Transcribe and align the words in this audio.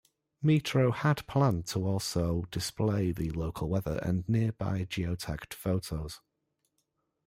Meetro 0.43 0.89
had 0.91 1.23
planned 1.27 1.67
to 1.67 1.85
also 1.85 2.45
display 2.49 3.11
the 3.11 3.29
local 3.29 3.69
weather 3.69 3.99
and 4.01 4.27
nearby 4.27 4.83
geotagged 4.85 5.53
photos. 5.53 6.21